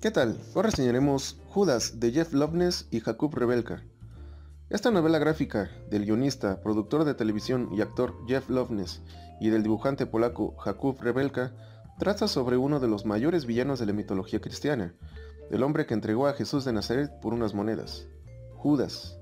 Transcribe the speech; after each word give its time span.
¿Qué 0.00 0.12
tal? 0.12 0.38
Hoy 0.54 0.62
reseñaremos 0.62 1.38
Judas 1.48 2.00
de 2.00 2.12
Jeff 2.12 2.32
Loveness 2.32 2.88
y 2.90 3.00
Jakub 3.00 3.34
Rebelka. 3.34 3.82
Esta 4.70 4.90
novela 4.90 5.18
gráfica 5.18 5.70
del 5.90 6.06
guionista, 6.06 6.62
productor 6.62 7.04
de 7.04 7.14
televisión 7.14 7.68
y 7.72 7.82
actor 7.82 8.14
Jeff 8.26 8.48
Loveness 8.48 9.02
y 9.40 9.50
del 9.50 9.62
dibujante 9.62 10.06
polaco 10.06 10.56
Jakub 10.56 10.98
Rebelka 11.00 11.52
trata 11.98 12.28
sobre 12.28 12.56
uno 12.56 12.80
de 12.80 12.88
los 12.88 13.04
mayores 13.04 13.44
villanos 13.44 13.78
de 13.78 13.86
la 13.86 13.92
mitología 13.92 14.40
cristiana, 14.40 14.94
el 15.50 15.62
hombre 15.62 15.84
que 15.84 15.94
entregó 15.94 16.26
a 16.26 16.32
Jesús 16.32 16.64
de 16.64 16.72
Nazaret 16.72 17.10
por 17.20 17.34
unas 17.34 17.52
monedas, 17.52 18.06
Judas. 18.54 19.18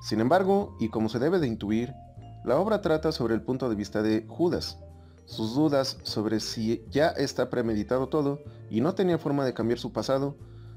Sin 0.00 0.20
embargo, 0.20 0.76
y 0.80 0.88
como 0.88 1.08
se 1.08 1.18
debe 1.18 1.40
de 1.40 1.48
intuir, 1.48 1.92
la 2.44 2.58
obra 2.58 2.80
trata 2.80 3.12
sobre 3.12 3.34
el 3.34 3.42
punto 3.42 3.68
de 3.68 3.76
vista 3.76 4.02
de 4.02 4.24
Judas, 4.28 4.78
sus 5.24 5.54
dudas 5.54 5.98
sobre 6.02 6.40
si 6.40 6.84
ya 6.90 7.08
está 7.08 7.50
premeditado 7.50 8.08
todo 8.08 8.40
y 8.70 8.80
no 8.80 8.94
tenía 8.94 9.18
forma 9.18 9.44
de 9.44 9.52
cambiar 9.54 9.78
su 9.78 9.92
pasado, 9.92 10.36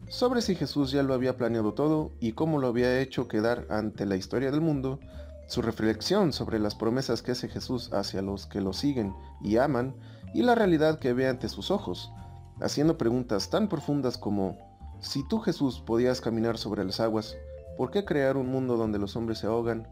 sobre 0.09 0.41
si 0.41 0.55
Jesús 0.55 0.91
ya 0.91 1.03
lo 1.03 1.13
había 1.13 1.37
planeado 1.37 1.73
todo 1.73 2.11
y 2.19 2.33
cómo 2.33 2.59
lo 2.59 2.67
había 2.67 2.99
hecho 2.99 3.29
quedar 3.29 3.65
ante 3.69 4.05
la 4.05 4.17
historia 4.17 4.51
del 4.51 4.59
mundo, 4.59 4.99
su 5.47 5.61
reflexión 5.61 6.33
sobre 6.33 6.59
las 6.59 6.75
promesas 6.75 7.21
que 7.21 7.31
hace 7.31 7.47
Jesús 7.47 7.93
hacia 7.93 8.21
los 8.21 8.45
que 8.45 8.59
lo 8.59 8.73
siguen 8.73 9.13
y 9.41 9.57
aman 9.57 9.95
y 10.33 10.43
la 10.43 10.55
realidad 10.55 10.99
que 10.99 11.13
ve 11.13 11.27
ante 11.27 11.47
sus 11.47 11.71
ojos, 11.71 12.11
haciendo 12.59 12.97
preguntas 12.97 13.49
tan 13.49 13.69
profundas 13.69 14.17
como, 14.17 14.57
si 14.99 15.27
tú 15.27 15.39
Jesús 15.39 15.81
podías 15.85 16.21
caminar 16.21 16.57
sobre 16.57 16.83
las 16.83 16.99
aguas, 16.99 17.35
¿por 17.77 17.91
qué 17.91 18.05
crear 18.05 18.37
un 18.37 18.47
mundo 18.47 18.77
donde 18.77 18.99
los 18.99 19.15
hombres 19.15 19.39
se 19.39 19.47
ahogan? 19.47 19.87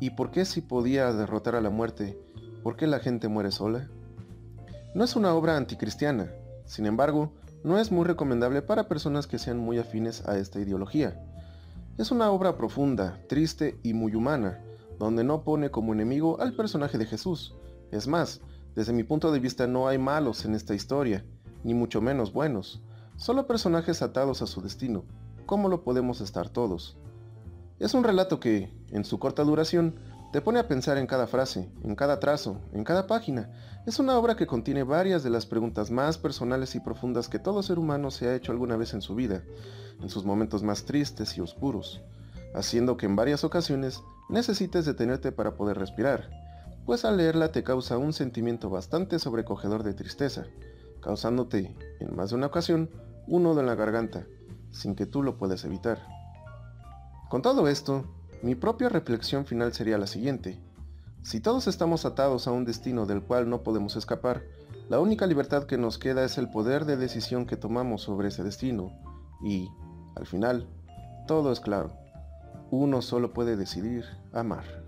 ¿Y 0.00 0.10
por 0.10 0.30
qué 0.30 0.44
si 0.44 0.60
podías 0.60 1.16
derrotar 1.16 1.56
a 1.56 1.60
la 1.60 1.70
muerte, 1.70 2.18
por 2.62 2.76
qué 2.76 2.86
la 2.86 3.00
gente 3.00 3.28
muere 3.28 3.50
sola? 3.50 3.88
No 4.94 5.04
es 5.04 5.16
una 5.16 5.34
obra 5.34 5.56
anticristiana, 5.56 6.30
sin 6.64 6.86
embargo, 6.86 7.32
no 7.64 7.78
es 7.78 7.90
muy 7.90 8.04
recomendable 8.04 8.62
para 8.62 8.88
personas 8.88 9.26
que 9.26 9.38
sean 9.38 9.58
muy 9.58 9.78
afines 9.78 10.26
a 10.28 10.38
esta 10.38 10.60
ideología. 10.60 11.20
Es 11.96 12.12
una 12.12 12.30
obra 12.30 12.56
profunda, 12.56 13.18
triste 13.28 13.80
y 13.82 13.92
muy 13.92 14.14
humana, 14.14 14.62
donde 14.98 15.24
no 15.24 15.42
pone 15.42 15.70
como 15.70 15.92
enemigo 15.92 16.40
al 16.40 16.54
personaje 16.54 16.98
de 16.98 17.06
Jesús. 17.06 17.56
Es 17.90 18.06
más, 18.06 18.40
desde 18.76 18.92
mi 18.92 19.02
punto 19.02 19.32
de 19.32 19.40
vista 19.40 19.66
no 19.66 19.88
hay 19.88 19.98
malos 19.98 20.44
en 20.44 20.54
esta 20.54 20.74
historia, 20.74 21.24
ni 21.64 21.74
mucho 21.74 22.00
menos 22.00 22.32
buenos, 22.32 22.80
solo 23.16 23.48
personajes 23.48 24.02
atados 24.02 24.42
a 24.42 24.46
su 24.46 24.60
destino, 24.60 25.04
como 25.46 25.68
lo 25.68 25.82
podemos 25.82 26.20
estar 26.20 26.48
todos. 26.48 26.96
Es 27.78 27.94
un 27.94 28.02
relato 28.02 28.40
que, 28.40 28.72
en 28.90 29.04
su 29.04 29.20
corta 29.20 29.44
duración, 29.44 29.94
te 30.32 30.40
pone 30.40 30.58
a 30.58 30.66
pensar 30.66 30.98
en 30.98 31.06
cada 31.06 31.28
frase, 31.28 31.70
en 31.84 31.94
cada 31.94 32.18
trazo, 32.18 32.60
en 32.72 32.82
cada 32.82 33.06
página. 33.06 33.50
Es 33.86 34.00
una 34.00 34.18
obra 34.18 34.34
que 34.34 34.48
contiene 34.48 34.82
varias 34.82 35.22
de 35.22 35.30
las 35.30 35.46
preguntas 35.46 35.92
más 35.92 36.18
personales 36.18 36.74
y 36.74 36.80
profundas 36.80 37.28
que 37.28 37.38
todo 37.38 37.62
ser 37.62 37.78
humano 37.78 38.10
se 38.10 38.26
ha 38.26 38.34
hecho 38.34 38.50
alguna 38.50 38.76
vez 38.76 38.94
en 38.94 39.00
su 39.00 39.14
vida, 39.14 39.42
en 40.02 40.10
sus 40.10 40.24
momentos 40.24 40.64
más 40.64 40.84
tristes 40.86 41.38
y 41.38 41.40
oscuros, 41.40 42.02
haciendo 42.52 42.96
que 42.96 43.06
en 43.06 43.14
varias 43.14 43.44
ocasiones 43.44 44.02
necesites 44.28 44.84
detenerte 44.84 45.30
para 45.30 45.54
poder 45.54 45.78
respirar, 45.78 46.28
pues 46.84 47.04
al 47.04 47.16
leerla 47.16 47.52
te 47.52 47.62
causa 47.62 47.96
un 47.96 48.12
sentimiento 48.12 48.70
bastante 48.70 49.20
sobrecogedor 49.20 49.84
de 49.84 49.94
tristeza, 49.94 50.46
causándote, 51.00 51.76
en 52.00 52.16
más 52.16 52.30
de 52.30 52.36
una 52.36 52.48
ocasión, 52.48 52.90
un 53.28 53.44
nudo 53.44 53.60
en 53.60 53.66
la 53.66 53.76
garganta, 53.76 54.26
sin 54.72 54.96
que 54.96 55.06
tú 55.06 55.22
lo 55.22 55.38
puedas 55.38 55.64
evitar. 55.64 56.17
Con 57.28 57.42
todo 57.42 57.68
esto, 57.68 58.04
mi 58.42 58.54
propia 58.54 58.88
reflexión 58.88 59.44
final 59.44 59.74
sería 59.74 59.98
la 59.98 60.06
siguiente. 60.06 60.58
Si 61.22 61.40
todos 61.40 61.66
estamos 61.66 62.06
atados 62.06 62.48
a 62.48 62.52
un 62.52 62.64
destino 62.64 63.04
del 63.04 63.22
cual 63.22 63.50
no 63.50 63.62
podemos 63.62 63.96
escapar, 63.96 64.44
la 64.88 64.98
única 64.98 65.26
libertad 65.26 65.64
que 65.64 65.76
nos 65.76 65.98
queda 65.98 66.24
es 66.24 66.38
el 66.38 66.48
poder 66.48 66.86
de 66.86 66.96
decisión 66.96 67.44
que 67.44 67.58
tomamos 67.58 68.00
sobre 68.00 68.28
ese 68.28 68.44
destino. 68.44 68.92
Y, 69.42 69.68
al 70.16 70.26
final, 70.26 70.66
todo 71.26 71.52
es 71.52 71.60
claro. 71.60 71.92
Uno 72.70 73.02
solo 73.02 73.34
puede 73.34 73.56
decidir 73.56 74.06
amar. 74.32 74.87